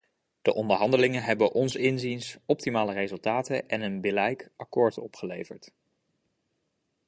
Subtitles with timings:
[0.41, 5.71] De onderhandelingen hebben ons inziens optimale resultaten en een billijk akkoord opgeleverd.